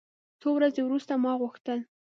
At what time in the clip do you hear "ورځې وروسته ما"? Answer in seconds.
0.57-1.31